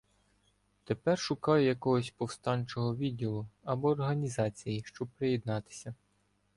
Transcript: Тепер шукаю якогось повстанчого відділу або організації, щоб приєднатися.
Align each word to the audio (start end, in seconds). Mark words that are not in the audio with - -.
Тепер 0.83 1.19
шукаю 1.19 1.65
якогось 1.65 2.09
повстанчого 2.09 2.95
відділу 2.95 3.47
або 3.63 3.87
організації, 3.89 4.83
щоб 4.85 5.07
приєднатися. 5.07 5.95